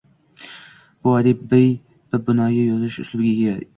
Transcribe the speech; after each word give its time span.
Bu 1.03 1.13
adib 1.17 1.43
bip-binoyi 1.53 2.65
yozish 2.71 2.99
uslubiga 3.05 3.53
ega. 3.59 3.69